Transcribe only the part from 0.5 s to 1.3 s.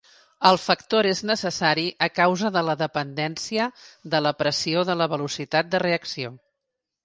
El factor és